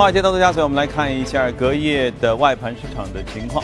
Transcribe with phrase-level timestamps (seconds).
[0.00, 3.62] 从华尔街到陆家嘴，我们来看一下隔夜的外盘市场的情况。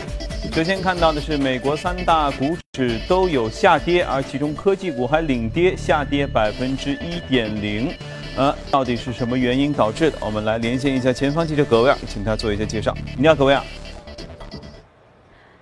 [0.53, 7.91] 首先看到的是美国三大股指都有下跌，而其中科技股还领跌，下跌百分之一点零。
[8.37, 10.19] 呃，到底是什么原因导致的？
[10.21, 12.95] 我们来连线一下前方记者葛威尔，请他做一下介绍。
[13.17, 13.63] 你好，葛威尔。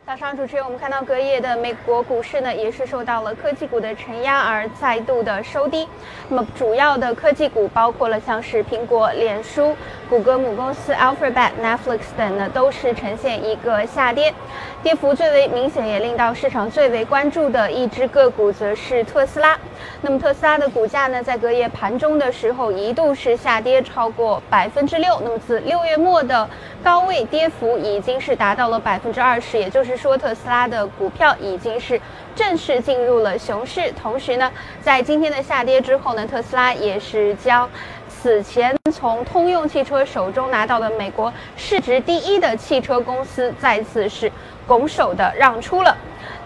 [0.07, 5.89] 早上，主持人，我们看到隔夜的美国股市呢，也是受到了科技股的承压而再度的收低。
[6.29, 9.75] 那么，主要的科技股包括了像是苹果、脸书、
[10.11, 14.35] 谷歌母公司 Alphabet、Netflix 等呢，都是呈现一个下跌。
[14.84, 19.59] 跌幅最为明显，也令到市场最为关注的一只个股，则是特斯拉。
[20.02, 25.19] 那么，特斯拉的股价呢，在隔夜盘中的时候，一度是下跌超过百分之六。
[25.25, 26.47] 那么，自六月末的
[26.83, 31.98] 高位跌幅已经是达到了百分之二十，也就是说，特斯拉的股票已经是
[32.37, 33.91] 正式进入了熊市。
[33.92, 37.66] 同时呢，在今天的下跌之后呢，特斯拉也是将
[38.06, 44.31] 此前从通用汽车手中拿到的美国市值第一的汽车公司，再次是。
[44.67, 45.95] 拱手的让出了，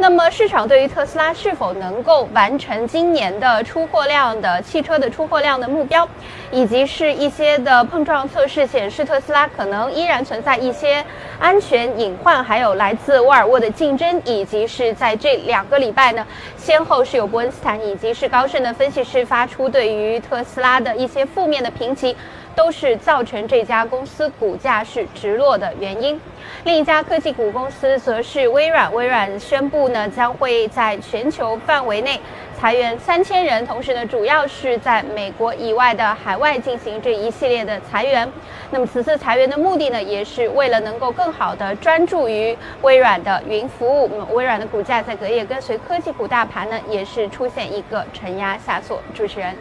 [0.00, 6.08] 那么市场对于特斯拉是否能够完成今年的出货量的汽车的出货量的目标，
[6.52, 11.04] 以及是一些的碰撞测试显示特斯拉可能依然存在一些
[11.41, 16.24] 安全隐患，还有来自沃尔沃的竞争，以及是在这两个礼拜呢，
[16.56, 22.16] 先后是有伯恩斯坦以及是高盛的分析师发出对于特斯拉的一些负面的评级。
[22.58, 26.20] 都是造成这家公司股价是直落的原因。
[26.64, 32.18] 另一家科技股公司则是微软，微软宣布呢将会在全球范围内
[32.58, 38.28] 裁员三千人，同时呢主要是在美国以外的海外进行这一系列的裁员。
[38.72, 44.08] 那么此次裁员的目的呢，也是为了能够更好的专注于微软的云服务。
[44.10, 49.00] 那么微软的股价在隔夜跟随科技股大盘呢，也是出现一个承压下挫。
[49.14, 49.54] 主持人。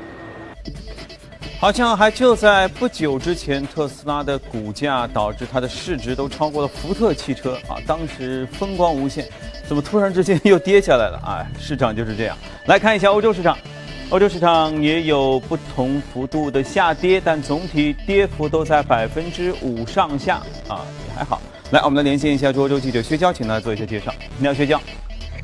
[1.59, 7.81] 好像还就在不久之前，特斯拉的股价导致它的市值都超过了福特汽车啊！
[7.87, 9.27] 当时风光无限，
[9.67, 11.19] 怎么突然之间又跌下来了？
[11.25, 12.37] 哎，市场就是这样。
[12.67, 13.57] 来看一下欧洲市场，
[14.11, 20.35] 欧洲市场也有不同幅度的下跌，但总体跌幅都在百分之五上下
[20.67, 21.41] 啊，也还好。
[21.71, 24.13] 来，我们来连线一下欧洲记者薛娇，请他做一下介绍。
[24.37, 24.79] 你好，薛娇。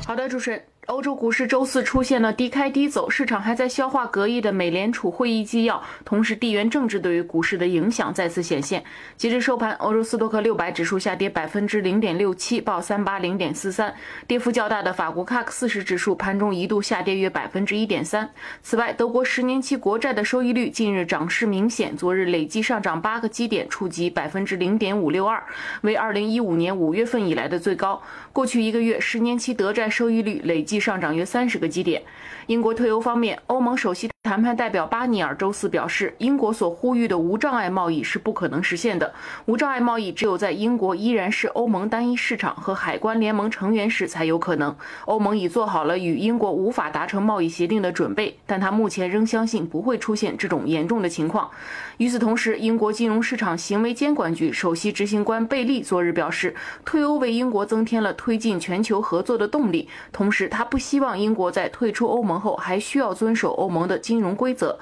[0.06, 0.73] 好的，主持人。
[0.86, 8.84] 欧洲股市周四出现了低开低走，市场还在消化隔夜的美联储会议纪要，同时地缘政治对于股市的影响再次显现。
[9.16, 13.90] 截至收盘，欧洲斯托克六百指数下跌百分之零点六七，报三八零点四三；
[14.26, 18.28] 跌幅较大的法国 CAC 四十指数盘中一度下跌约百分之一点三。
[18.62, 25.42] 此外，德国十年期国债的收益率近日涨势明显，昨日累计上涨八个基点，触及百分之零点五六二，
[25.80, 28.02] 为二零一五年五月份以来的最高。
[28.34, 30.73] 过去一个月，十年期德债收益率累计。
[30.78, 32.02] 上涨约三十个基点。
[32.46, 39.14] 英国退欧方面，欧盟首席谈判代表巴尼尔周四表示，英国所呼吁的无障碍贸易是不可能实现的。
[39.46, 44.76] 无障碍贸易只有在英国依然是欧盟单一市场和海关联盟成员时才有可能。
[45.06, 51.50] 欧盟已做好了与英国无法达成贸易协定的准备，但他目前仍相信不会出现这种严重的情况。
[51.96, 62.33] 与此同时，英国金融市场行为监管局首席执行官贝利昨日表示，退欧为英国增添了推进全球合作的动力，同时他不希望英国在退出欧盟。
[62.40, 64.78] 后还需要遵守欧盟的金融规则。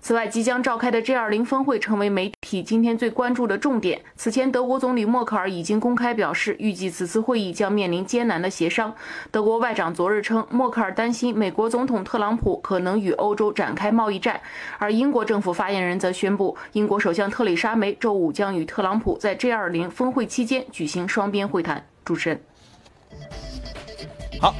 [0.00, 4.02] 此外，即将召开的 G20 峰会成为媒体今天最关注的重点。
[4.16, 8.94] 此前，德国总理默克尔已经公开表示，预计此次会议将面临艰难的协商。
[9.30, 14.38] 德国外长昨日称，默克尔担心美国总统特朗普可能与欧洲展开贸易战。
[14.78, 21.82] 而英国政府发言人则宣布，英国首相特里莎梅周五将与特朗普在 G20 峰会期间举行双边会谈。
[22.04, 22.40] 主持人，
[24.38, 24.54] 好。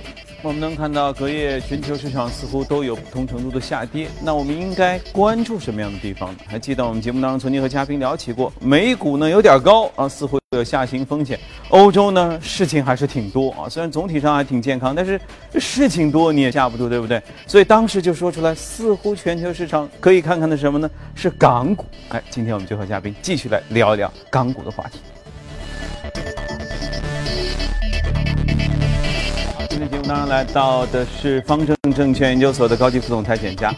[0.44, 6.38] 我们能看到隔夜全球市场似乎都有不同程度的下跌，那我们应该关注什么样的地方呢？
[6.46, 11.38] 还记得我们节目当中曾经和嘉宾聊起过，美股呢有点高啊，似乎有下行风险；
[11.70, 15.18] 欧洲呢事情还是挺多啊，虽然总体上还挺健康，但是
[15.58, 17.22] 事情多你也架不住，对不对？
[17.46, 20.90] 所以当时就说出来，似乎全球市场可以看看的什么呢？
[21.14, 21.86] 是港股。
[22.10, 24.98] 哎，今天我们就和嘉宾继续来聊一聊港股的话题。
[30.06, 33.74] 当中来到的是方正证券研究所的高级副总裁简佳，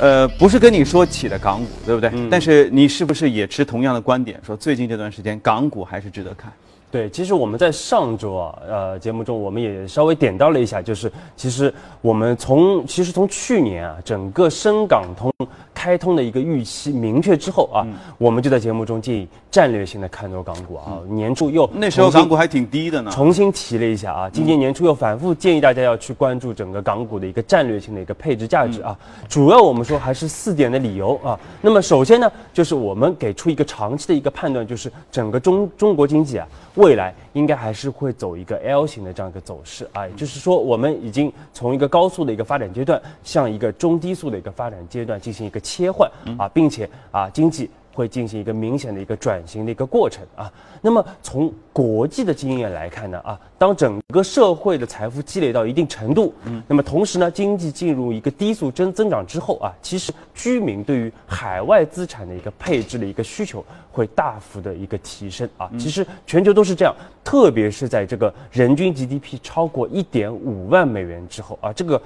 [0.00, 2.10] 呃，不是跟你说起的港股，对不对？
[2.28, 6.52] 但是你是不是也持同样的观点，说最近这段时间港股还是值得看？
[6.90, 15.32] 对，其实我们在上周啊，呃，节目中我们也稍微点到了一下，就是其实我们从其实从去年啊，整个深港通
[15.74, 17.86] 开通的一个预期明确之后啊，
[18.18, 20.98] 我们就在节目中建议战略性的看多港股啊。
[21.08, 24.30] 年初又那时候港股还挺低的呢，重新提了一下啊。
[24.30, 28.96] 今年年初又反复建议大家要去关注整个港股的一个战略性的一个配置价值啊。
[29.28, 31.38] 主要我们说还是四点的理由啊。
[31.60, 40.06] 那么首先呢，就是我们给出一个长期的一个判断，就是整个中中国经济啊，未来应该还是会走一个 L 型的这样一个走势啊。
[40.06, 47.70] 也就是说，我们已经从一个高速的一个发展阶段，向一个中低速的一个发展阶段进行一个切换啊，并且啊，经济。
[47.92, 50.50] 会进行一个明显的一个转型的一个过程啊。
[50.80, 65.68] 那么从国际的经验来看呢啊，当整个社会的财富积累到一定程度，嗯，那么同时呢，经济进入一个低速增增长之后啊，其实居民对于海外资产的一个配置的一个需求会大幅的一个提升啊。
[65.76, 66.94] 其实全球都是这样，
[67.24, 72.00] 特别是在这个人均 GDP 超过一点五万美元之后啊，这个。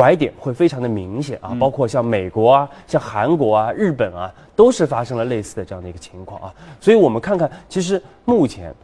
[0.00, 6.54] 拐点会非常的明显啊，包括像美国啊、像韩国啊、日本啊，都是发生了类似的这样的一个情况啊。
[6.80, 8.74] 所以我们看看，其实目前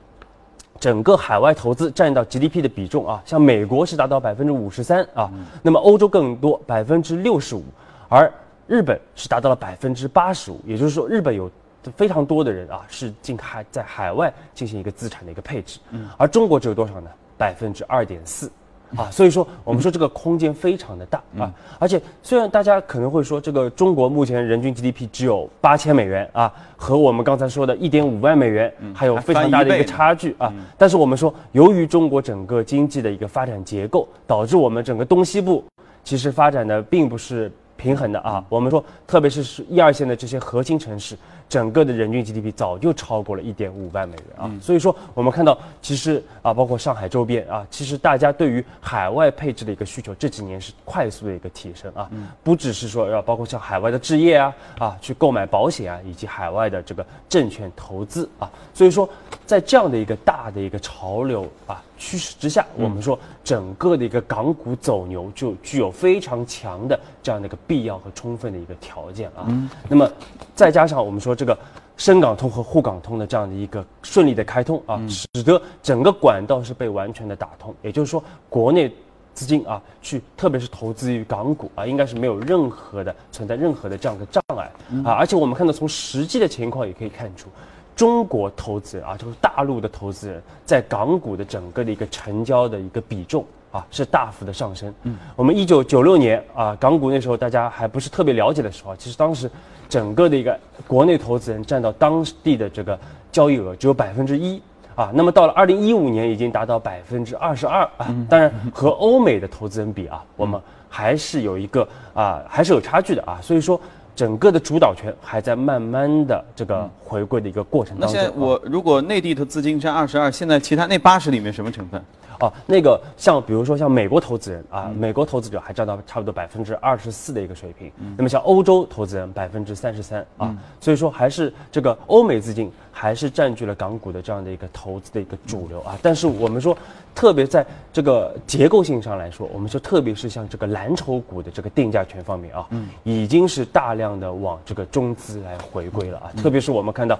[0.78, 5.32] 整个海外投资占到 GDP 的比重啊，像美国是达到百分之五十三啊，
[5.62, 7.64] 那么欧洲更多百分之六十五，
[8.10, 8.30] 而
[8.66, 10.60] 日本是达到了百分之八十五。
[10.66, 11.50] 也就是说，日本有
[11.96, 15.80] 非常多的人啊是进海在海外进行一个资产的一个配置，
[16.18, 17.08] 而中国只有多少呢？
[17.38, 18.52] 百分之二点四。
[18.94, 35.64] 啊，所以说我们说这个空间非常的大啊，而且虽然大家可能会说这个中国目前人均 GDP 只有八千美元啊，和我们刚才说的一点五万美元还有非常大的一个差距啊，但是我们说由于中国整个经济的一个发展结构，导致我们整个东西部
[36.04, 41.16] 其实发展的并不是平衡的啊，我们说特别是是一二线的这些核心城市。
[41.48, 52.10] 整个的人均 GDP 早就超过了一点五万美元啊，所以说我们看到，其实啊，包括上海周边啊，其实大家对于海外配置的一个需求这几年是快速的一个提升啊，
[52.42, 59.08] 不只是说要包括像海外的置业啊啊，去购买保险啊，以及海外的这个证券投资啊，所以说
[59.46, 69.46] 在这样的一个大的一个潮流啊趋势之下，我们说整个的一个港股走牛就具有非常强的这样的一个必要和充分的一个条件啊，
[69.88, 70.10] 那么
[70.56, 71.36] 再加上我们说。
[71.36, 71.58] 这个
[71.98, 77.74] 深港通和沪港通的这样的一个顺利的开通啊，使得整个管道是被完全的打通。
[77.82, 78.90] 也就是说，国内
[79.34, 84.72] 资金啊，去特别是投资于港股啊，应该是没有任何的存在任何的这样的障碍
[85.04, 85.12] 啊。
[85.12, 87.50] 而且我们看到从实际的情况也可以看出，
[87.96, 93.44] 中国投资人啊，就是大陆的投资人在港股的整个的一个成交的一个比重。
[93.72, 94.94] 啊，是大幅的上升。
[95.02, 99.50] 嗯，我们一九九六年啊，港股那时候大家还不是特别了解的时候，其实当时
[99.86, 102.98] 整个的一个国内投资人占到当地的这个
[103.30, 104.62] 交易额只有百分之一
[104.94, 105.10] 啊。
[105.12, 108.06] 那么到了二零一五年，已经达到百分之二十二啊。
[108.30, 110.58] 当然和欧美的投资人比啊，我们
[110.88, 113.38] 还是有一个啊，还是有差距的啊。
[113.42, 113.78] 所以说，
[114.16, 118.16] 整个的主导权还在慢慢的这个回归的一个过程当中。
[118.16, 122.02] 那现在我如果内地的资金占二十二，现在其他那八十里面什么成分？
[122.40, 127.90] 哦，那个像比如说像美国投资人啊，美国投资者还占到差不多百分之二十四的一个水平。
[128.16, 135.98] 那么像欧洲投资人百分之三十三啊，所以说还是这个欧美资金还是占据了港股的这样的一个投资的一个主流啊。
[136.02, 136.76] 但是我们说，
[137.14, 142.68] 特别在这个结构性上来说，我们说特别是像这个蓝筹股的这个定价权方面啊，
[143.02, 146.30] 已经是大量的往这个中资来回归了啊。
[146.36, 147.18] 特别是我们看到，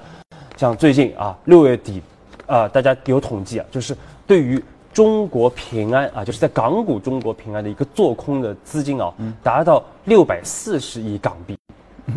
[0.56, 2.02] 像最近啊六月底，
[2.46, 3.96] 啊大家有统计啊，就是
[4.26, 4.62] 对于
[4.96, 9.12] 中国平安啊，就是在港股中国平安的一个做空的资金啊，
[9.42, 11.54] 达到六百四十亿港币，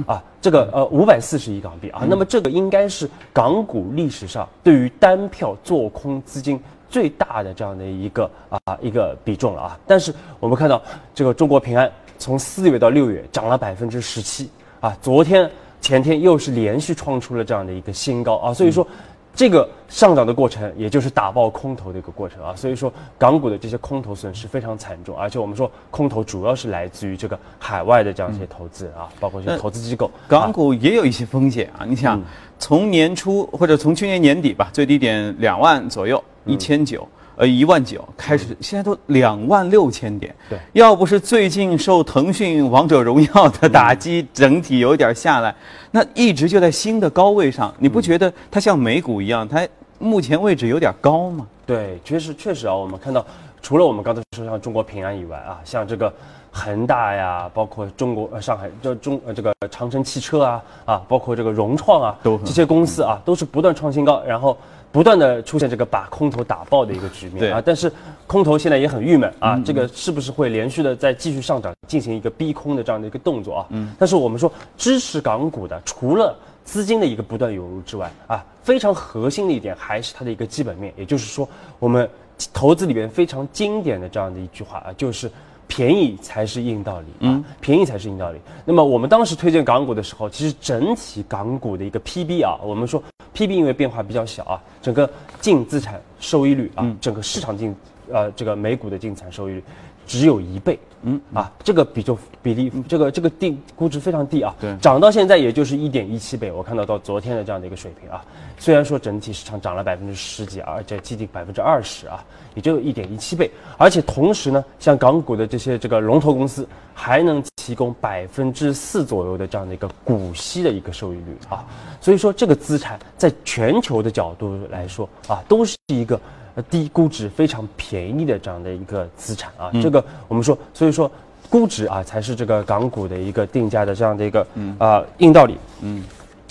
[0.05, 1.89] 啊，这个呃五百四十亿港币。
[1.89, 6.57] 啊，那么这个应该是港股历史上对于单票做空资金
[6.87, 9.79] 最大的这样的一个啊一个比重了啊。
[9.85, 10.81] 但是我们看到
[11.13, 14.49] 这个中国平安从四月到六月涨了百分之十七。
[14.79, 18.37] 啊，昨天前天又是连续创出了这样的一个新高。
[18.37, 18.87] 啊，所以说。
[19.35, 30.11] 这个上涨的过程，也就是打爆空头的一个过程啊，所以说港股的这些空头损失非常惨重，而且我们说空头主要是来自于这个海外的这样一些投资啊，包括一些投资机构。
[30.27, 32.21] 港股也有一些风险啊，你想
[32.57, 37.07] 从年初或者从去年年底吧，最低点两万左右，一千九。
[37.39, 40.35] 呃，一万九开始，现在都两万六千点。
[40.49, 45.55] 对，要不是最近受腾讯王者荣耀的打击，整体有点下来，
[45.89, 47.73] 那一直就在新的高位上。
[47.79, 49.65] 你不觉得它像美股一样，它
[49.99, 51.47] 目前位置有点高吗？
[51.65, 53.25] 对，确实确实啊，我们看到
[53.61, 56.13] 除了我们刚才说像中国平安以外啊，像这个
[56.51, 64.57] 恒大呀，包括中国呃上海这中呃这个长城汽车啊啊，包括这个融创啊，都这些公司啊，都是不断创新高，然后
[64.91, 67.61] 不断的出现这个把空头打爆的一个局面啊。
[67.63, 67.91] 但是
[68.27, 73.65] 空头现在也很郁闷啊，这个是不是会连续的再继续上涨，进行一个逼空的这样的一个动作啊？
[73.69, 73.91] 嗯。
[73.97, 81.47] 但是我们说支持港股的，除了资金的一个不断涌入之外啊，非常核心的一点还是它的一个基本面，也就是说
[81.79, 82.09] 我们
[82.53, 85.29] 投资里边非常经典的这样的一句话啊，就是。
[85.71, 88.39] 便宜才是硬道理啊，便宜才是硬道理。
[88.65, 93.01] 那么我们当时推荐港股的时候，其实整体港股的一个 PB 啊，我们说
[93.39, 97.73] PB 因为变化比较小啊，整个净资产收益率啊，整个市场净
[98.11, 99.63] 呃这个美股的净资产收益率
[100.09, 101.21] 只有一倍，嗯。
[101.35, 104.75] 啊，这个比就比例这个这个定估值非常低啊，对。
[104.77, 108.25] 涨到现在也就是一点一七倍，我看到到昨天的这样的一个水平啊，
[108.57, 112.25] 虽然说整体市场涨了百分之十几，而且接近百分之二十啊，
[112.55, 121.63] 也就一点一七倍，而且同时呢，像港股的这些这个龙头公司还能提供百分之四左右的这样的一个股息的一个收益率啊，
[122.01, 126.19] 所以说这个资产在全球的角度来说啊，都是一个。
[126.59, 131.09] 呃低估值、非常便宜的这样的一个资产啊，这个我们说，所以说
[131.49, 134.45] 估值啊才是这个港股的一个定价的这样的一个
[134.77, 135.57] 啊硬道理。
[135.81, 136.03] 嗯，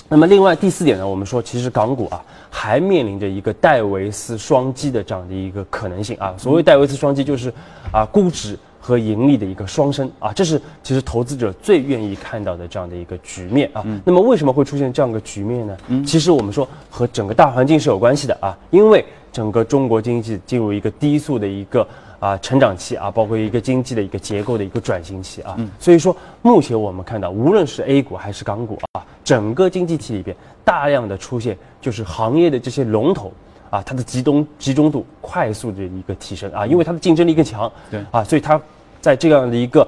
[0.09, 6.35] 那么另外第四点呢，我们说其实港股啊还面临着一个戴维斯双击的这样的一个可能性啊。
[6.39, 7.53] 所谓戴维斯双击，就是
[7.93, 8.59] 啊估值。
[8.81, 13.85] 和盈利的一个双升啊，这是其实投资者最愿意看到的这样的一个局面啊。
[14.03, 15.77] 那么为什么会出现这样一个局面呢？
[16.07, 21.87] 其实我们说和整个大环境是有关系的啊，因为整个中国经济进入一个低速的一个
[22.19, 25.57] 啊成长期啊，包括一个经济的一个结构的一个转型期啊。
[25.79, 33.33] 所以说，目前我们看到，无论是 A 股还是港股啊，整个经济体里边大量的出现就是行业的这些龙头。
[33.71, 38.59] 啊，它的集中集中度快速的一个提升啊，因为它的竞争力更强，对啊，所以它
[38.99, 39.87] 在这样的一个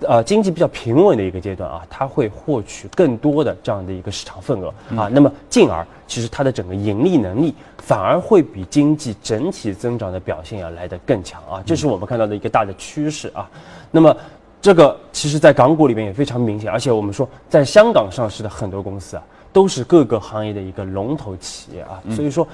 [0.00, 13.48] 呃经济比较平稳的一个阶段啊，它会获取更多的这样的一个市场份额啊，那么进而其实它的整个盈利能力反而会比经济整体增长的表现要来得更强啊，这是我们看到的一个大的趋势啊，
[13.90, 14.16] 那么。
[14.58, 19.22] 这个其实，在港股里面也非常明显，而且我们说，在香港上市的很多公司啊，
[19.52, 22.44] 都是各个行业的一个龙头企业啊，所以说。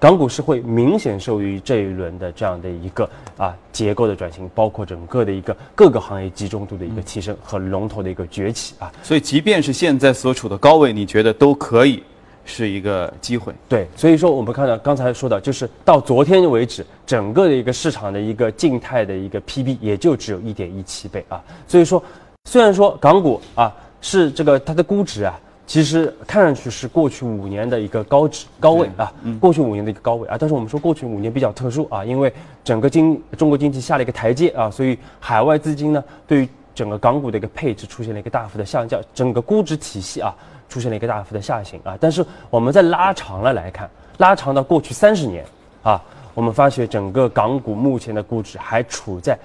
[0.00, 8.90] 港股是会明显受益于这一轮的这样的一个啊结构的转型，包括整个的一个各个行业集中度的一个提升和龙头的一个崛起啊。
[9.02, 12.02] 所以，即便是现在所处的高位，你觉得都可以
[12.46, 13.52] 是一个机会。
[13.68, 21.38] 对，所以说我们看到刚才说的，就是到昨天为止，整个的一个市场的一个静态的一个 PB 也就只有一点一七倍啊。
[21.68, 22.02] 所以说，
[22.46, 25.38] 虽然说港股啊是这个它的估值啊。
[25.70, 32.32] 其实看上去是过去五年的一个高值高位啊，过去五年的一个高位啊，但是我们说过去五年比较特殊啊，因为
[32.64, 40.34] 整个经中国经济下了一个台阶啊，所以海外资金呢对于整个港股的一个配置出现了一个大幅的下降，整个估值体系啊
[40.68, 41.96] 出现了一个大幅的下行啊。
[42.00, 45.44] 但是我们在拉长了来看，拉长到过去三十年
[45.84, 46.02] 啊，
[46.34, 49.38] 我们发现整个港股目前的估值还处在。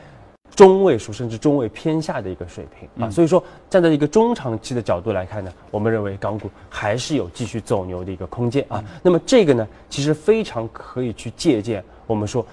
[0.55, 3.05] 中位数甚至中位偏下的一个水平。
[3.05, 8.65] 啊，所以说站在一个中长期的角度来看呢，我们认为港股还是有继续走牛的一个空间。
[8.69, 8.83] 啊。
[9.03, 12.45] 那么这个呢，其实非常可以去借鉴我们说，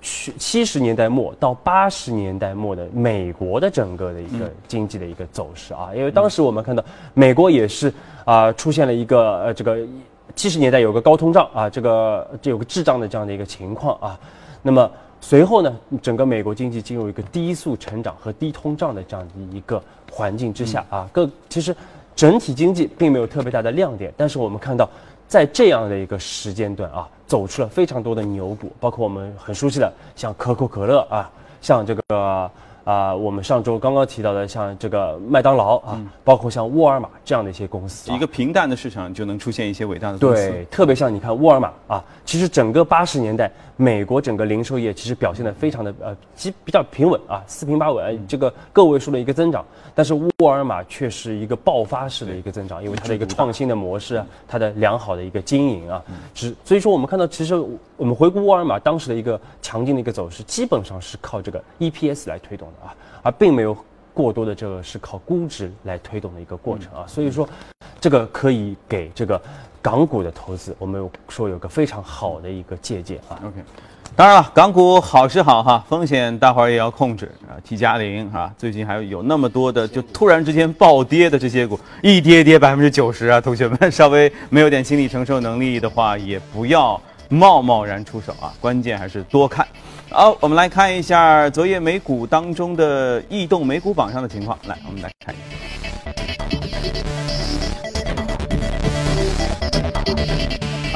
[0.00, 7.92] 去七十年代末到八十年代末的美国的整个的一个经济的一个走势啊，因为当时我们看到美国也是
[8.24, 9.78] 啊出现了一个呃这个
[10.34, 14.18] 七十年代有个高通胀啊，这个这有个滞胀的这样的一个情况啊，
[14.60, 14.90] 那么。
[15.20, 21.74] 随后呢，整个美国经济进入一个低速成长和低通胀的这样的一个环境之下啊，各其实
[22.16, 24.88] 整体经济并没有特别大的亮点，但是我们看到
[25.26, 32.50] 在这样的一个时间段啊，走出了非常多的牛股，包括我们很熟悉的像可口可乐啊，像这个。
[32.88, 40.48] 啊，我们上周刚刚提到的，像这个麦当劳啊，包括像沃尔玛这样的一些公司，一个平淡的市场就能出现一些伟大的公司。
[40.48, 49.62] 对，特别像你看沃尔玛啊，其实整个八十年代，美国整个零售业其实表现的非常的呃，基比较平稳啊，四平八稳，这个个位数的一个增长。
[49.94, 56.02] 但是沃尔玛却是一个爆发式的一个增长，因为它的一个创新的模式啊，它的良好的一个经营啊，
[56.32, 57.54] 只所以说我们看到，其实
[57.98, 62.77] 我们回顾沃尔玛当时的一个强劲的一个走势，基本上是靠这个 EPS 来推动的。
[62.84, 63.76] 啊，而并没有
[64.12, 67.48] 过多的这个是靠估值来推动的一个过程啊，所以说，
[68.00, 69.40] 这个可以给这个
[69.80, 73.38] 港股的投资，我们有说有个非常好的一个借鉴啊。
[73.44, 73.62] OK，
[74.16, 77.54] 当然了，港股好是好哈，风险大伙儿也要控制啊。
[77.62, 89.64] T 加零啊，最近还有有那么多的就突然之间暴跌的这些股，一跌跌百分之九十啊，同学们 稍微没有点心理承受能力的话，也不要贸贸然出手啊，关键还是多看。
[90.10, 94.58] 好，我们来看一下昨夜美股当中的异动美股榜上的情况。
[94.66, 95.44] 来，我们来看一下。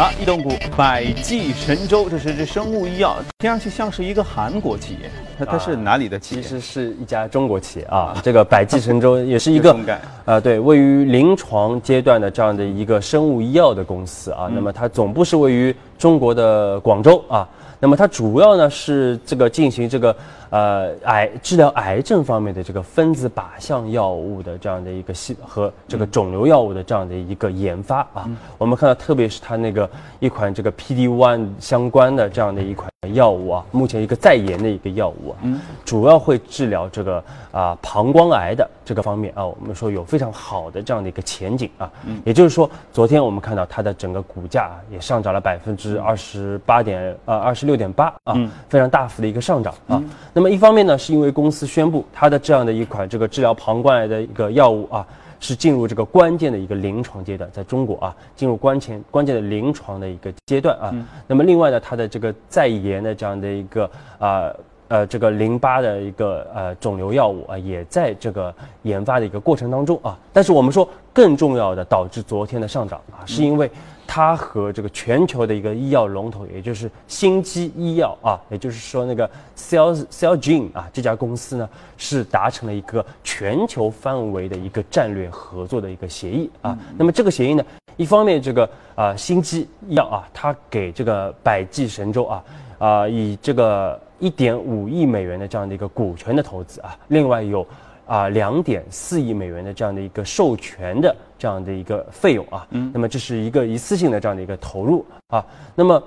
[0.02, 6.42] 啊，异动股百济神州，这是只生物医药，听上去像是一个韩国企业，它它是哪里的企业？
[6.42, 8.16] 其实是一家中国企业啊。
[8.25, 14.49] 这个百济神州 也是一个中概呃，对，位于临床阶段的这样的一个生物医药的公司啊。
[14.50, 17.47] 那么它总部是位于中国的广州啊。
[17.82, 20.14] 那么它主要呢是这个进行这个
[20.52, 28.28] 呃癌治疗癌症方面的这个分子靶向药物的这样的一个系和这个肿瘤药物的这样的一个研发啊。
[28.59, 29.88] 我们看到，特别是它那个
[30.21, 35.40] 一款这个 PD one 相关的这样的一款药物啊，目前一个在研的一个药物啊，
[35.87, 41.90] 主要会治疗这个啊膀胱癌的这个方面啊，我们说有非常好的这样的一个前景啊。
[42.25, 48.37] 也就是说，昨天我们看到它的整个股价啊也上涨了百分之二十八点呃二十六点八啊，
[48.68, 50.02] 非常大幅的一个上涨啊。
[50.35, 55.06] 那么一方面呢，是因为公司宣布它的这样的一款这个治疗膀胱癌的一个药物啊。
[55.44, 60.94] 是进入这个关键的一个临床阶段，在中国啊，进入关前关键的临床的一个阶段啊。
[61.26, 64.54] 那么另外呢，它的这个在研的这样的一个啊
[64.87, 70.16] 呃这个淋巴的一个呃肿瘤药物啊，也在这个研发的一个过程当中啊。
[70.32, 73.68] 但是我们说更重要的导致昨天的上涨啊，是因为
[74.14, 79.26] 它和这个全球的一个医药龙头，也就是新基医药啊，也就是说那个
[79.57, 81.66] Cell Cellgene 啊这家公司呢，
[81.97, 86.78] 是达成了一个全球范围的一个战略合作的一个协议啊。
[86.99, 87.64] 那么这个协议呢，
[87.97, 92.45] 一方面这个啊新基医药啊，它给这个百济神州啊
[92.78, 97.66] 啊以这个一点五亿美元的这样的一个股权的投资啊，另外有
[98.07, 105.44] 啊两点四亿美元的这样的一个授权的这样的一个费用啊，嗯那么这是一个一次性的这样的一个投入啊，
[105.75, 106.00] 那么。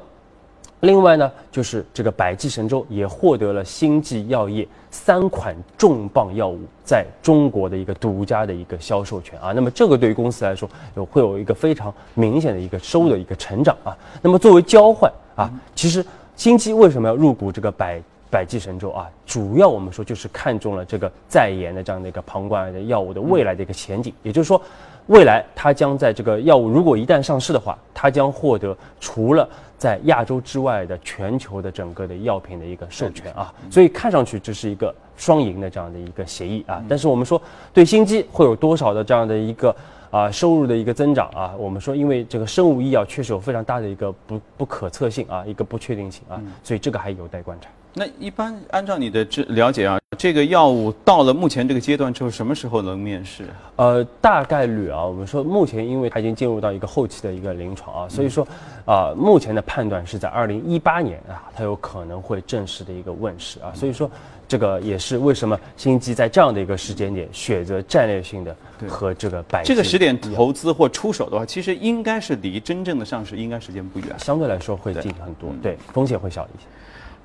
[0.81, 9.51] 另外呢，就是这个百济神州也获得了星际药业三款重磅药物在中国的一个独家的一个销售权啊。
[9.51, 13.97] 那么这个对于公司来说，有会有一个非常明显的一个收入的一个成长啊。
[14.21, 17.99] 那么作为交换啊，其实星际为什么要入股这个百
[18.29, 19.09] 百济神州啊？
[19.25, 24.61] 主要我们说就是看中了这个在研的这样的一个膀胱癌的药物的未来的一个前景，也就是说。
[25.07, 29.47] 未来，它将在这个药物如果一旦上市的话，它将获得除了
[29.77, 36.83] 在亚洲之外的全球的整个的药品的一个授权啊，所以看上去这是一个双赢的这样的一个协议啊。
[36.89, 37.39] 但是我们说
[37.71, 39.75] 对新机会有多少的这样的一个
[40.09, 41.53] 啊收入的一个增长啊？
[41.55, 47.69] 我们说因为这个生物医药确实有非常大的一个不不可测性啊，一个不确定性啊，所以这个还有待观察。
[47.97, 53.45] 那一般按照你的知了解啊，这个药物到了目前这个阶段之后，什么时候能面世？
[53.77, 58.45] 呃，大概率啊，我们说目前因为它已经进入到一个后期的一个临床啊，所以说
[58.85, 64.11] 啊，目前的判断是在二零一八年啊，它有可能会正式的一个问世啊，所以说
[64.45, 68.53] 这个也是为什么新基在这样的一个时间点选择战略性的
[68.89, 76.67] 和这个百这个时点投资或出手的话，其实应该是离真正的上市应该时间不远，相对来说会近很多，对，风险会小一些。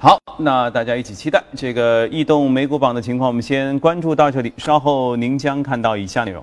[0.03, 3.29] 好，那大家一起期待这个异动美股榜的情况。
[3.29, 6.43] 我们先关注到这里，稍后您将看到以下内容。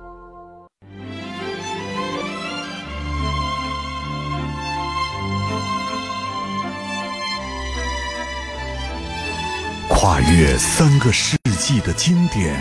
[10.01, 12.55] 跨越三个世纪的经典，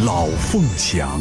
[0.04, 1.18] 《老凤祥》。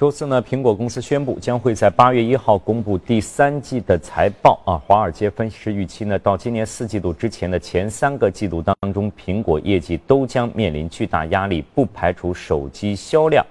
[0.00, 4.80] 周四呢，苹果公司宣布将会在八月一号公布第三季的财报啊。
[4.86, 13.44] 华尔街分析师预期呢，到今年四季度之前的前三个季度当中，苹果业绩都将面临巨大压力，不排除手机销量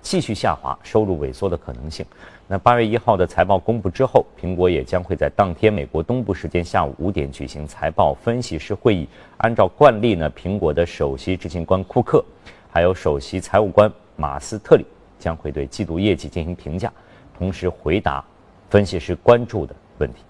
[0.00, 2.06] 继续下滑、收入萎缩的可能性。
[2.46, 9.08] 那八月一号的财报公布之后，苹果也将会在当天美国东部时间下午五点举行财报分析师会议。
[9.38, 12.24] 按照惯例呢，苹果的首席执行官库克，
[12.70, 14.86] 还有首席财务官马斯特里
[15.18, 16.92] 将会对季度业绩进行评价，
[17.36, 18.24] 同时回答
[18.70, 20.22] 分析师关注的问题。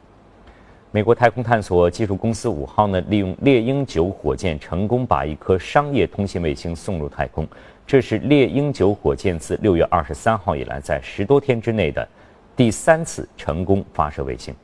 [0.92, 7.46] 美国太空探索技术公司五号呢，利用猎鹰九火箭成功把一颗商业通信卫星送入太空。
[7.86, 12.08] 这是猎鹰九火箭自六月二十三号以来，在十多天之内的
[12.56, 14.54] 第三次成功发射卫星。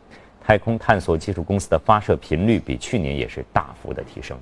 [0.40, 4.36] 太空探索技术公司的发射频率比去年也是大幅的提升。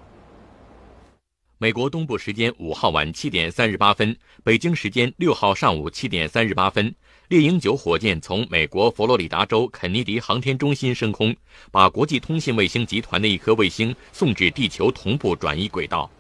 [1.62, 6.94] 美国东部时间五号晚七点三十八分，北京时间六号上午七点三十八分，
[7.28, 11.36] 猎鹰九火箭从美国佛罗里达州肯尼迪航天中心升空，
[11.70, 16.10] 把国际通信卫星集团的一颗卫星送至地球同步转移轨道。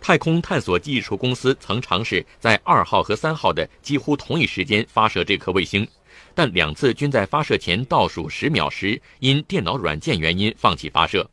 [0.00, 5.86] 太空探索技术公司曾尝试在二号和三号的几乎同一时间发射这颗卫星，
[6.34, 11.28] 但两次均在发射前倒数十秒时因电脑软件原因放弃发射。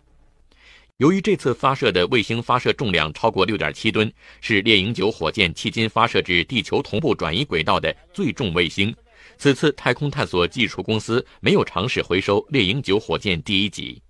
[0.97, 8.91] 由于这次发射的卫星发射重量超过六点七吨，是猎鹰九火箭迄今发射至地球同步转移轨道的最重卫星。
[9.38, 14.01] 此次太空探索技术公司没有尝试回收猎鹰九火箭第一级。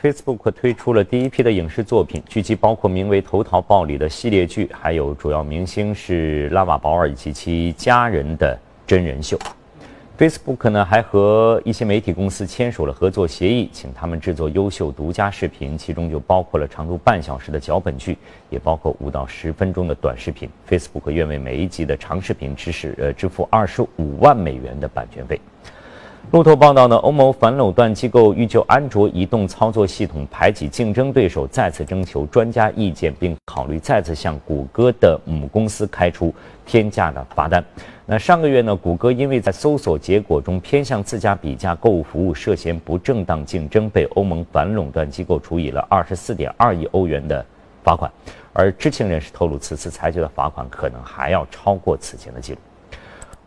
[0.00, 9.36] Facebook 推出了第一批的影视作品，剧集包括名为《头逃报》里的系列剧，还有主要明星是拉瓦保尔以及其家人的真人秀。
[10.18, 18.18] Facebook 呢还和一些媒体公司签署了合作协议，请他们制作优秀独家视频，其中就包括了长度半小时的脚本剧，
[18.50, 20.50] 也包括五到十分钟的短视频。
[20.68, 25.40] Facebook 愿为每一集的长视频支持呃支付二十五万美元的版权费。
[26.30, 36.34] 路透报道呢，欧盟反垄断机构欲就安卓移动操作系统排挤竞争对手再次征求专家意见，并考虑再次向谷歌的母公司开出
[36.66, 37.64] 天价的罚单。
[38.04, 47.42] 那上个月呢，谷歌因为在搜索结果中偏向自家比价购物服务涉嫌不正当竞争，被欧盟反垄断机构处以了二十四点二亿欧元的
[47.82, 48.10] 罚款。
[48.52, 52.58] 而知情人士透露，此次裁决的罚款可能还要超过此前的记录。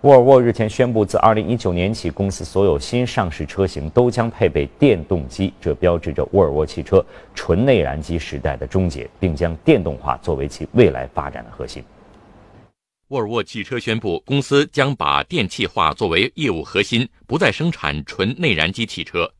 [0.01, 11.83] 沃尔沃日前宣布，自2019年起，公司所有新上市车型都将配备电动机，这标志着沃尔沃汽车纯内燃机时代的终结，并将电动化作为其未来发展的核心。
[13.09, 19.31] 沃尔沃汽车宣布，公司将把电气化作为业务核心，不再生产纯内燃机汽车。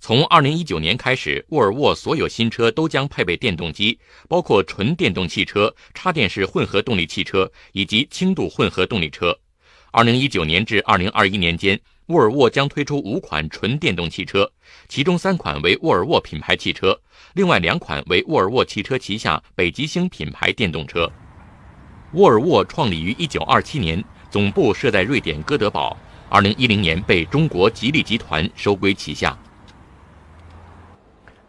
[0.00, 9.38] 从2019年开始，沃尔沃所有新车都将配备电动机，包括纯电动汽车、插电式混合动力汽车以及轻度混合动力车。
[9.94, 14.50] 二零一九年至二零二一年间，沃尔沃将推出五款纯电动汽车，
[14.88, 16.98] 其中三款为沃尔沃品牌汽车，
[17.34, 21.12] 另外两款为沃尔沃汽车旗下北极星品牌电动车。
[22.14, 25.94] 沃尔沃创立于一九二七年，总部设在瑞典哥德堡，
[26.30, 29.36] 二零一零年被中国吉利集团收归旗下。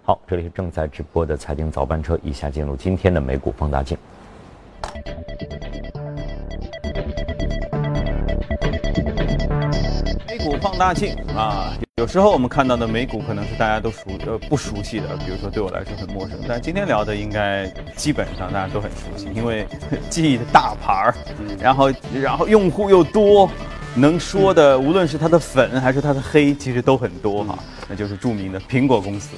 [0.04, 3.98] 好，这里是正在直播的财经早班车，以下进入今天的美股放大镜。
[10.84, 19.68] 大庆啊，有时候我们看到的美股可能是大家都熟呃不熟悉的，比如说对我来说很陌生，但今天聊的应该基本上大家都很熟悉，因为
[20.10, 21.16] 记忆的大牌儿，
[21.62, 23.48] 然后然后用户又多，
[23.96, 29.38] 能说的无论是它的粉还是它的黑，其实都很多哈，那就是著名的苹果公司。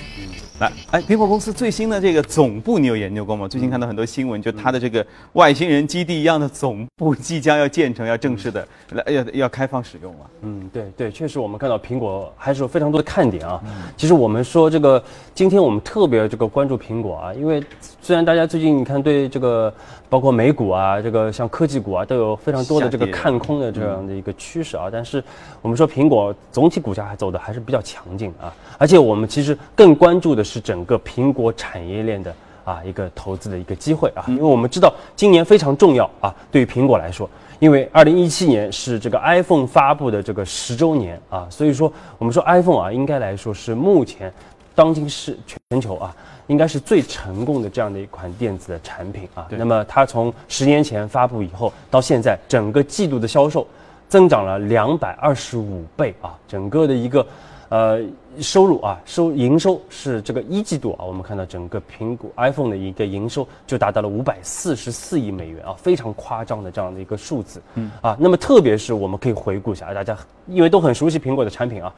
[0.58, 3.46] 来，哎，苹果公司最新的这个总部你有研究过吗？
[3.46, 10.20] 最近看到很多新闻，就它的这个外星人基地一样的总部即将要建成，要正式的来要要开放使用了。
[10.44, 13.60] 嗯，对对，确实我们看到苹果还是有非常多的看点啊。
[13.98, 15.04] 其实我们说这个，
[15.34, 17.62] 今天我们特别这个关注苹果啊，因为
[18.02, 19.74] 虽然大家最近你看对这个
[20.08, 25.22] 包括美股啊，这个像科技股啊都有非常多的这个看空的这样的一个趋势啊，但是
[25.62, 30.46] 我们说苹果总体股价还走的还是比较强劲啊，而且我们其实更关注的。
[30.46, 32.32] 是整个苹果产业链的
[32.64, 37.28] 啊一个投资的一个机会啊，因为我们知道今年非常重要啊，对于苹果来说，
[37.60, 44.32] 因为二零一七年是这个 iPhone 发布的这个十周年啊，所以说我们说 iPhone 啊，应该来说是目前
[44.74, 46.16] 当今是全球啊，
[46.48, 49.48] 应该是最成功的这样的一款电子的产品啊。
[49.50, 53.66] 那么它从十年前发布以后到现在，整个季度的销售
[54.08, 57.26] 增长了两百二十五倍啊，整个的一个。
[57.70, 58.00] 呃，
[58.40, 67.60] 收入啊，收营收是这个一季度啊，我们看到整个苹果 iPhone 的一个营收就达到了五百四十四亿美元啊，非常夸张的这样的一个数字。
[67.74, 70.16] 嗯啊，那么特别是我们可以回顾一下，大家
[70.48, 71.92] 因为都很熟悉苹果的产品啊，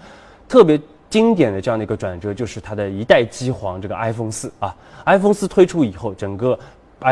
[0.47, 4.73] 特别经典的这样的一个转折就是它的一代机皇这个 iPhone 四啊
[5.05, 6.57] ，iPhone 四推出以后，整个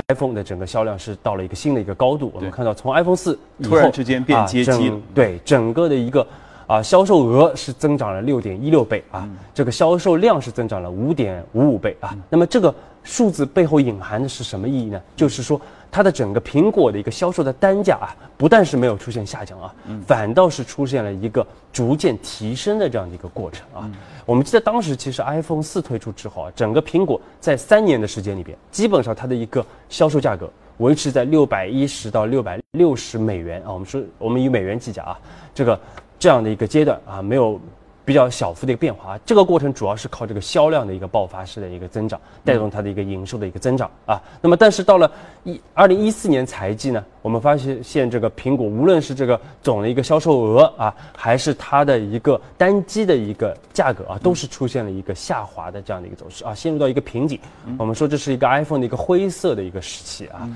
[0.07, 2.31] iPhone 的整个销量是到了一个新的一个高度。
[2.33, 6.25] 我们看到从 iPhone 四突然之间变阶机了，对整个的一个。
[6.67, 12.15] 啊，销售额是增长了六点一六倍啊，这个销售量是增长了五点五五倍啊。
[12.29, 12.73] 那么这个
[13.03, 14.99] 数字背后隐含的是什么意义呢？
[15.15, 19.73] 就是说它的整个苹果的一个销售的单价啊，不但是没有出现下降啊，
[20.07, 23.87] 反倒是出现了一个逐渐提升的这样的一个过程啊。
[24.25, 33.71] 我们记得当时其实 iPhone 四推出之后啊，整个苹果在三年的时间里边，基本上它的一个销售价格维持在六百一十到六百六十美元啊。
[33.71, 35.19] 我们说我们以美元计价啊，
[35.53, 35.79] 这个。
[36.19, 37.59] 这样的一个阶段啊，没有
[38.03, 39.17] 比较小幅的一个变化。
[39.25, 44.21] 这个过程主要是靠这个销量的一个爆发式的一个增长，带动它的一个营收的一个增长啊。
[44.41, 45.11] 那么，但是到了
[45.43, 57.39] 一二零一四年财季呢，我们发现现这个苹果无论是这个总的一个销售额啊，还是它的一个单机的一个价格啊，都是出现了一个下滑的这样的一个走势啊，陷入到一个瓶颈。
[57.77, 60.47] 我们说这是一个 iPhone 的一个灰色的一个时期啊。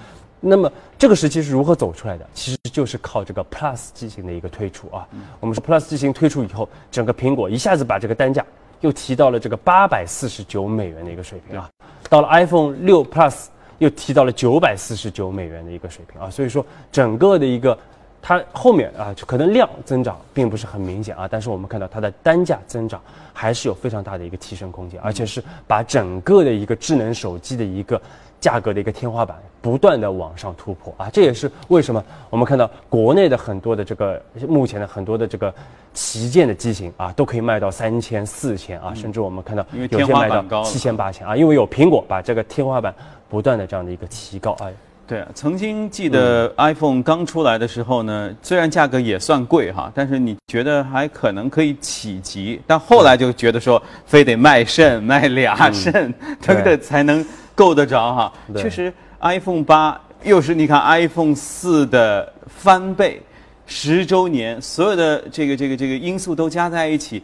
[0.41, 2.25] 那么这个时期是如何走出来的？
[2.34, 5.06] 其实就是靠这个 Plus 机型的一个推出啊。
[5.39, 8.45] 我们说 Plus 机型推出以后，整个苹果一下子把这个单价
[8.80, 11.69] 又提到了这个八百四十九美元的一个水平啊。
[12.10, 13.47] 到了 iPhone 六 Plus
[13.80, 16.30] 又提到了九百四十九美元的一个水平啊。
[16.30, 17.78] 所以说整个的一个
[18.21, 23.02] 它后面啊，可能量增长并不是很明显啊，但是我们看到它的单价增长
[23.34, 28.02] 还是有非常大的一个提升空间，而且是把整个的一个智能手机的一个。
[28.41, 35.54] 价格的一个天花板不断的往上突破啊，这也是为什么我们看到国内的很多的这个目前的很多的这个
[35.93, 42.93] 旗舰的机型啊，都可以卖到三千、四千啊，甚至我们看到有些卖到七千、八千啊，因为有苹果把这个天花板
[43.28, 44.67] 不断的这样的一个提高啊。
[45.06, 56.78] 对，曾经记得 iPhone 刚出来的时候呢，虽然价格也算贵哈，但是你觉得还可能可以企及，但后来就觉得说非得卖肾卖俩肾，对不对。
[56.78, 57.26] 才能。
[57.56, 63.21] 够得着哈，确实，iPhone 八又是你看 iPhone 四的翻倍，
[63.65, 67.23] 十周年，所有的这个这个这个因素都加在一起。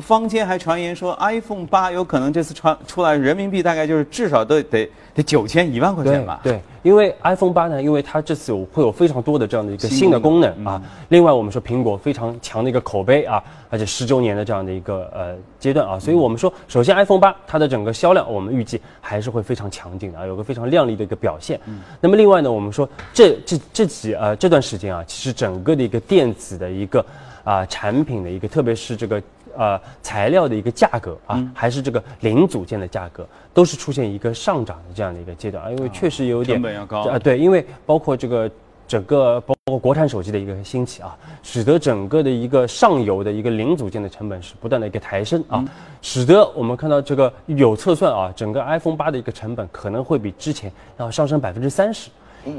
[0.00, 6.40] 坊间还传言说，iPhone 八有可能这次传出来人民币大概就是至少都得得九千一万块钱吧？
[6.42, 10.80] 对，因为 iPhone 八呢，因为它这次有会有非常多的这样的一个新的功能啊。
[11.08, 21.60] 另外，我们说苹果非常强的一个口碑啊，而且十周年的这样的一个呃阶段啊，所以我们说，首先 iPhone 八它的整个销量，我们预计还是会非常强劲的啊，有个非常亮丽的一个表现。
[22.00, 27.04] 那么另外呢，我们说这这这几呃这段时间啊，其实整个的一个电子的一个
[27.44, 29.22] 啊产品的一个，特别是这个。
[29.56, 38.50] 呃，材料的一个价格啊，还是这个零组件的价格，都是出现一个上涨的这样的一个阶段啊，因为确实有点成本要高啊，对，因为包括这个
[38.88, 45.64] 整个包括国产手机的一个兴起啊，使得整个的一个上游的一个零组件的成本是不断的一个抬升啊，
[46.02, 52.10] 使得我们看到这个有测算啊，整个 iPhone 八的一个成本可能会比之前要上升百分之三十。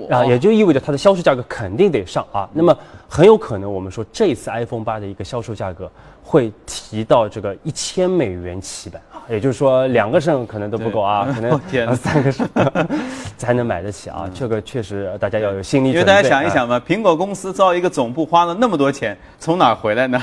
[0.10, 2.50] 啊，也就意味着它的销售价格肯定得上啊。
[2.54, 2.76] 那么
[3.08, 5.92] 很有可能，我们说这次 iPhone 八的一个销售价格
[6.24, 9.22] 会提到这个一千美元起版啊。
[9.30, 11.60] 也就是说，两个肾可能都不够啊，可能
[11.96, 12.48] 三个肾
[13.38, 14.30] 才能买得起啊。
[14.34, 16.00] 这个确实大家要有心理准备。
[16.00, 20.22] 因为大家想一想嘛，苹果公司造一个总部花了那么多钱，从哪儿回来呢？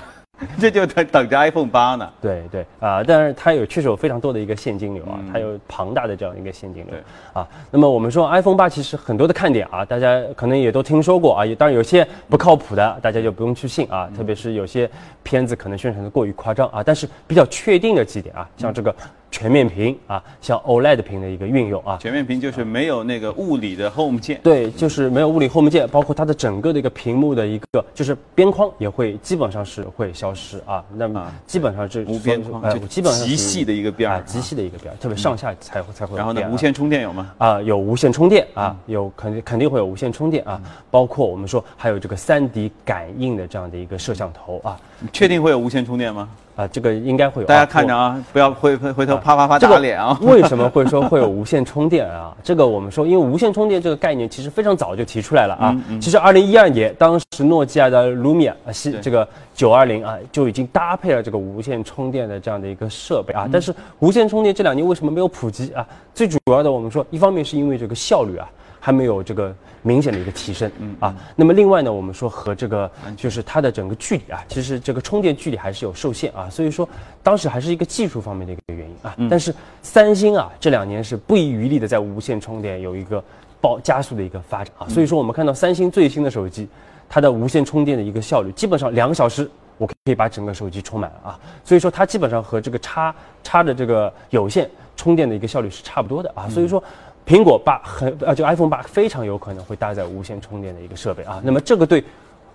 [0.59, 2.09] 这就等等着 iPhone 八呢。
[2.21, 6.95] 对对啊，但是它有确实有非常多的一个现金流啊，它有庞大的这样一个现金流
[7.33, 7.47] 啊。
[7.71, 14.09] 那么我们说 iPhone 八其实很多的看点啊，大家可能也都听说过啊，当然有些不靠谱的，大家就不用去信啊。
[14.17, 14.89] 特别是有些
[15.23, 18.95] 片子可能宣传的过于夸张啊，但是比较确定的几点啊，像这个。
[19.31, 36.17] 全面屏啊，像 OLED 屏的一个运用啊，全面屏就是没有那个物理的 Home 键，对，就是没有物理 Home 键，包括它的整个的一个屏幕的一个，就是边框也会基本上是会消失啊，那么基本上是无边框，呃，基本上极细的一个边啊，极细的一个边，特别上下才会才会。
[36.17, 37.33] 然后呢，无线充电有吗？
[37.39, 40.61] 啊，有无线充电啊，有肯定肯定会有无线充电啊，
[40.91, 44.81] 包括我们说还有这个 3D 感应的这样的一个摄像头啊，
[45.13, 46.29] 确定会有无线充电吗？
[46.59, 47.47] 啊，这个应该会有。
[47.47, 50.19] 大家看着啊，不要回回回头啪啪啪打脸啊！
[50.23, 52.37] 为什么 会说会有无线充电啊？
[52.43, 55.77] 这个我们说，因为无线充电这个概念其实非常早就提出来了啊。
[56.01, 63.49] 其实二零一二年，当时诺基亚的 Lumia 啊，是这个九二零啊，就已经搭配了这个无线充电的这样的一个设备啊。
[63.53, 65.87] 但是无线充电这两年为什么没有普及啊？
[66.13, 68.51] 最主要的我们说，一方面是因为这个效率啊。
[68.81, 71.15] 还没有这个明显的一个提升啊。
[71.37, 76.89] 那么另外呢，我们说和这个就是它的整个距离啊，其实这个充电距离还是有受限啊，所以说
[77.23, 79.17] 当时还是一个技术方面的一个原因啊。
[79.31, 83.23] 但是三星啊这两年是不遗余力的在无线充电有一个
[83.61, 86.69] 爆加速的一个发展啊，所以说我们看到三星最新的手机，
[87.09, 89.51] 它的无线充电的一个效率基本上两个小时。
[89.81, 93.15] 我可以把整个手机充满了啊，所以说它基本上和这个插
[93.45, 96.83] 插的这个有线充电的一个效率是差不多的啊，所以说
[97.29, 102.03] 苹果八很啊，就 iPhone 八非常有可能会搭载无线充电的一个设备啊，那么这个对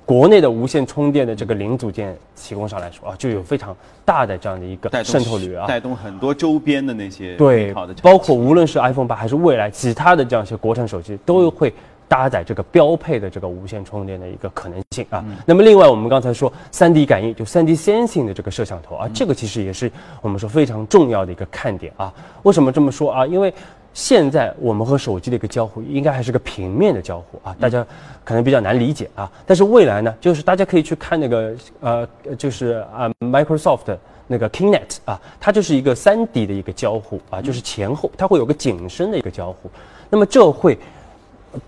[0.04, 11.72] 国内的无线充电的这个零组件提供商来说啊，就有非常大的这样的一个渗透率啊，带动很多周边的那些对，包括无论是 iPhone 八还是未来其他的这样一些国产手机都会。
[12.06, 22.14] 搭载这个标配的这个无线充电的一个可能性啊，那么另外我们刚才说三 D 感应就三 D sensing 的这个摄像头啊，这个其实也是我们说非常重要的一个看点啊。
[22.44, 23.26] 为什么这么说啊？
[23.26, 23.52] 因为
[23.94, 27.86] 现在我们和手机的一个交互应该还是个平面的交互啊，大家
[28.24, 29.32] 可能比较难理解啊。
[29.46, 33.96] 但是未来呢，就是大家可以去看那个呃，就是啊 Microsoft
[34.28, 39.70] 那个 Kinect 啊，它就是一个三 D 的一个交互啊，就是前后它会有个景深的一个交互，
[40.10, 40.78] 那么这会。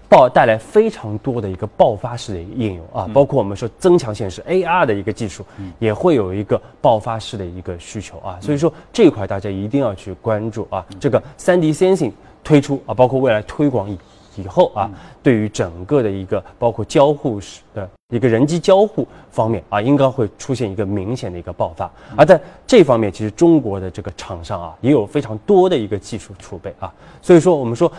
[0.10, 5.45] 爆带来非常多的一个爆发式的应用啊，包括我们说增强现实 AR 的一个技术，
[5.80, 10.86] 也会有一个爆发式的一个需求啊，所以说这一块大家一定要去关注啊。
[11.00, 12.12] 这个三 D sensing
[12.43, 13.98] 推出啊，包括未来推广以
[14.38, 14.89] 以后啊，
[15.21, 21.91] 对于整个的一个包括交互式的一个人机交互方面啊，应该会出现一个明显的一个爆发。
[22.15, 27.91] 而在这方面，其实中国的这个厂商啊，也有非常多的一个技术储备啊，所以说我们说。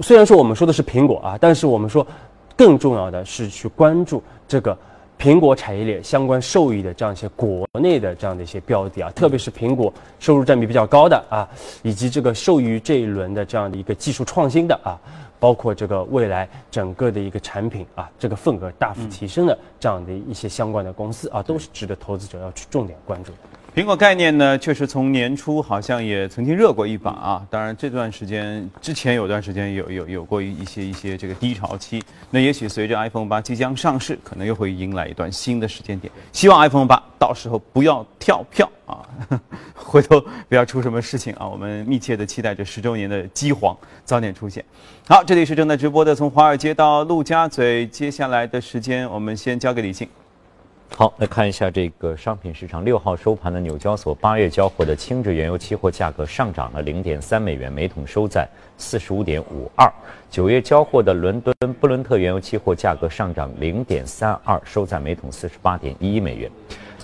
[0.00, 2.06] 虽然说我们说的是苹果啊，但是我们说
[2.56, 4.76] 更重要的是去关注这个
[5.18, 11.48] 苹果产业链相关受益的这样一些国内的这样的一些标的啊，特别是苹果收入占比比较高的啊，
[11.82, 14.98] 以及这个受益于这一轮的这样的一个技术创新的啊，
[15.38, 23.38] 包括这个未来整个的一个产品啊，这个份额大幅提升的这样的一些相关的公司啊，都是值得投资者要去重点关注的。
[23.72, 27.46] 苹果概念呢，确实从年初好像也曾经热过一把啊。
[27.48, 32.02] 当然，这段时间之前有段时间有有有过一些一些这个低潮期。
[32.30, 36.12] 那也许随着 iPhone 八即将上市，可能又会迎来一段新的时间点。
[36.32, 39.06] 希望 iPhone 八到时候不要跳票啊，
[39.72, 41.46] 回头不要出什么事情啊。
[41.46, 44.64] 我们密切的期待着十周年的机皇早点出现。
[45.06, 50.08] 好，这里是正在直播的，从华尔街到陆家嘴，接下来的时间我们先交给李静。
[50.96, 52.84] 好，来看一下这个商品市场。
[52.84, 59.90] 六号收盘的纽交所八月交货的轻质原油期货价格上涨了零点三美元，每桶收在四十五点五二。
[60.30, 66.50] 九月交货的伦敦布伦特原油期货价格上涨零点三二，收在每桶四十八点一一美元。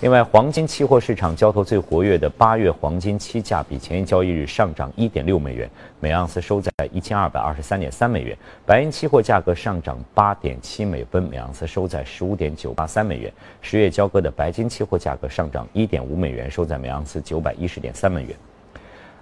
[0.02, 5.68] 另外，黄金期货市场交投最活跃的八月黄金期价比前一交易日上涨一点六美元，
[6.00, 8.36] 每盎司收在一千二百二十三点三美元。
[8.66, 13.32] 白银期货价格上涨八点七美分，每盎司收在十五点九八三美元。
[13.62, 18.36] 十月交割的白金期货价格上涨一点五美元，收在每盎司九百一十点三美元。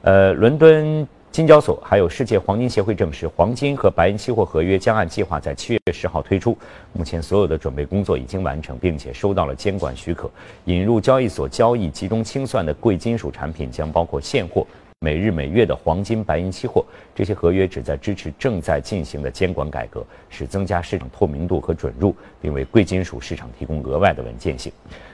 [0.02, 1.06] 呃，伦敦。
[1.34, 6.56] 金交所还有世界黄金协会证实，黄金和白银期货合约将按计划在七月十号推出。
[6.92, 10.30] 目前所有的准备工作已经完成，并且收到了监管许可。
[10.66, 14.64] 引入交易所交易集中清算的贵金属产品将包括现货、
[15.00, 16.84] 每日每月的黄金、白银期货。
[17.16, 24.70] 这些合约旨在支持正在进行的监管改革，使增加市场透明度和准入，并为贵金属市场提供额外的稳健性。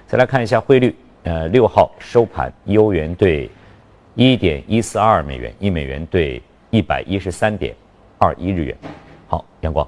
[0.07, 3.51] 再来看一下汇率，呃，六号收盘，欧元对。
[4.15, 7.75] 一点一四二美元，一美元兑一百一十三点
[8.19, 8.77] 二一日元。
[9.29, 9.87] 好，阳光。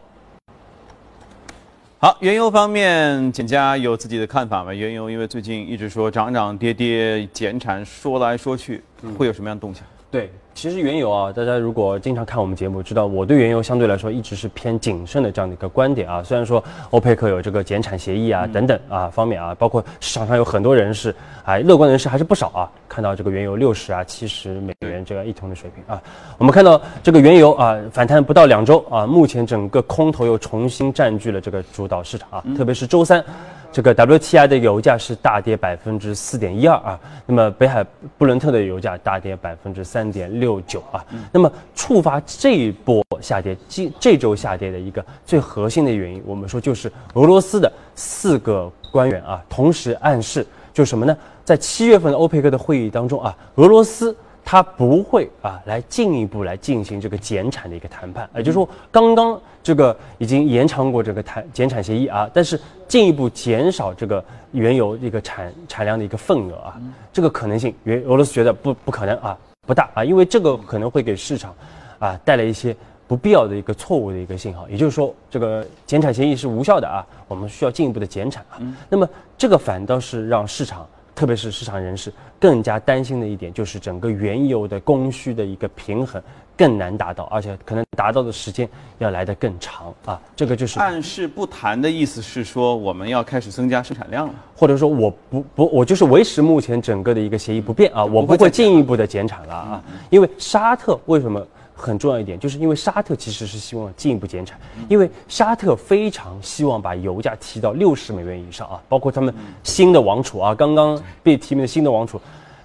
[1.98, 4.72] 好，原油方面，简家有自己的看法吗？
[4.72, 8.82] 原油因为最近一直说涨涨跌跌，减产说来说去，
[9.18, 9.85] 会有什么样的动向？
[10.11, 10.30] 对。
[10.54, 16.22] 其实原油啊，大家如果经常看我们节目，知道我对原油相对来说一直是偏谨慎的这样的一个观点啊。
[16.22, 26.00] 虽然说欧佩克有这个减产协议啊等等啊方面啊，包括市场上有很多人士啊，乐观人士还是不少啊，看到这个原油六十啊、七十美元这样一桶的水平啊。
[26.38, 33.24] 我们看到这个原油啊反弹不到两周啊，目前整个空头又重新占据了这个主导市场啊，特别是周三。
[33.72, 37.82] 这个 WTI 的油价是大跌百分之四点一二啊，那么北海
[38.18, 51.16] 布伦特的油价大跌百分之三点六九啊，那么触发这一波下跌，这这周下跌的一个最核心的原因，我们说就是俄罗斯的四个官员啊，同时暗示就什么呢？
[51.42, 54.14] 在七月份的欧佩克的会议当中啊，俄罗斯。
[54.44, 66.81] 它不会啊，来进一步来进行这个减产的一个谈判，也就是说，刚刚这个已经延长过这个谈减产协议啊，但是进一步减少这个原油一个产产量的一个份额啊，
[67.12, 71.55] 这个可能性，原俄罗斯觉得不不可能啊，不大啊，因为这个可能会给市场
[71.98, 72.76] 啊带来一些。
[73.09, 78.57] 不必要的一个错误的一个信号，也就是说，这个减产协议是无效的啊，我们需要进一步的减产啊。
[78.88, 86.20] 那么这个反倒是让市场，特别是市场人士更加担心的一点，就是整个原油的供需的一个平衡
[86.56, 90.20] 更难达到，而且可能达到的时间要来得更长啊。
[90.34, 101.44] 这个就是暗示不谈的意思是说，我们要开始增加生产量了，或者说我不不，我就是维持目前整个的一个协议不变啊，我不会进一步的减产了啊，因为沙特为什么？
[101.75, 104.59] 很重要一点，就是因为沙特其实是希望进一步减产，
[104.89, 112.20] 因为沙特非常希望把油价提到六十美元以上啊，包括他们新的王储啊，刚刚被提名的新的王储，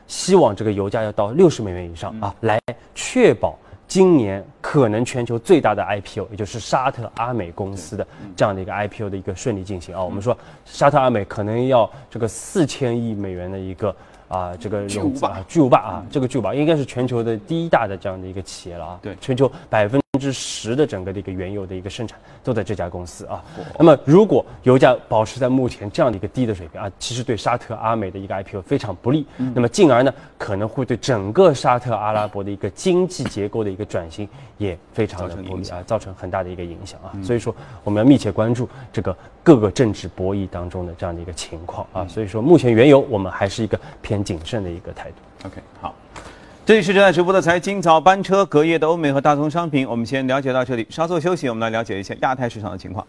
[0.08, 2.60] 希望这个油价要到六十美元以上啊，来
[2.94, 8.06] 确保今年可能全球最大的 IPO，也就是沙特阿美公司的
[8.36, 10.04] 这样的一个 IPO 的一个顺利进行啊。
[10.04, 13.96] 我们说沙特阿美可能要这个四千亿美元的一个。
[14.28, 19.00] 啊，这个巨无霸，巨无霸啊，这个巨无霸应该是全球的第一大的这样的一个企业了啊。
[19.02, 23.44] 对，全球百分之十的整个的一个原油的一个生产都在这家公司啊。
[23.78, 29.26] 那么，如果油价保持在目前这样的一个低的水平啊，其实对沙特阿美的一个 IPO 非常不利。
[29.38, 34.28] 那么，进而呢，可能会对整个沙特阿拉伯的一个经济结构的一个转型
[34.58, 37.14] 也非常的不利啊，造成很大的一个影响啊。
[37.24, 42.08] 所以说，我们要密切关注这个各个政治博弈当中的这样的一个情况啊。
[42.08, 44.28] 所以说，目前原油我们还是一个偏。
[44.28, 45.48] 谨慎的一个态度。
[45.48, 45.96] OK，好，
[46.68, 53.08] 这里是正在直播的财经早班车，隔夜的欧美和大宗商品，我们先了解到这里，稍作休息，我们来了解一下亚太市场的情况。